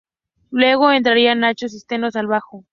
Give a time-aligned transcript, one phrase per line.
[0.49, 2.65] Luego entraría "Nacho" Cisneros al bajo.